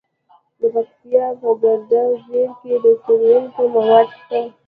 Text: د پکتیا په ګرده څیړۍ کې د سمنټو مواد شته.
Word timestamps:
د 0.59 0.61
پکتیا 0.73 1.25
په 1.41 1.49
ګرده 1.61 2.03
څیړۍ 2.23 2.43
کې 2.59 2.73
د 2.83 2.85
سمنټو 3.03 3.63
مواد 3.75 4.07
شته. 4.19 4.39